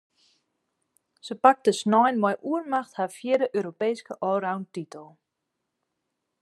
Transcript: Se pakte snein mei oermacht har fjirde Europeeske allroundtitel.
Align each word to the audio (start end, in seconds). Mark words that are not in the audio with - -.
Se 1.25 1.35
pakte 1.43 1.71
snein 1.79 2.15
mei 2.23 2.35
oermacht 2.51 2.97
har 2.99 3.13
fjirde 3.19 3.51
Europeeske 3.61 4.19
allroundtitel. 4.31 5.07